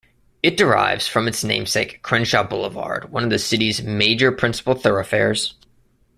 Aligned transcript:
It 0.41 0.57
derives 0.57 1.07
from 1.07 1.27
its 1.27 1.43
namesake 1.43 2.01
Crenshaw 2.01 2.41
Boulevard, 2.43 3.11
one 3.11 3.23
of 3.23 3.29
the 3.29 3.37
city's 3.37 3.83
major 3.83 4.31
principal 4.31 4.73
thoroughfares. 4.73 5.53